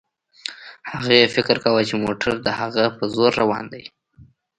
[0.91, 3.83] هغې فکر کاوه چې موټر د هغې په زور روان دی.